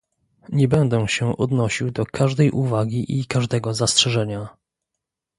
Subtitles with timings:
[0.49, 4.47] Nie będę się odnosił do każdej uwagi i każdego zastrzeżenia